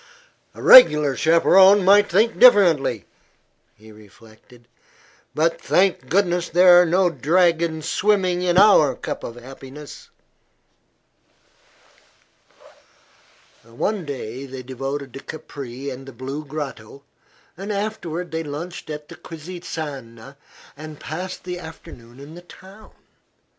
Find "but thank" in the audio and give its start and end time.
5.35-6.09